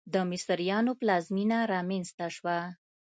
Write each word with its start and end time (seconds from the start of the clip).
د 0.13 0.15
مصریانو 0.31 0.91
پلازمېنه 1.01 1.57
رامنځته 1.73 2.27
شوه. 2.35 2.57